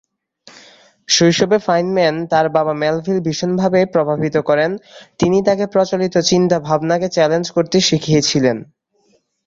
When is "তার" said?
2.27-2.45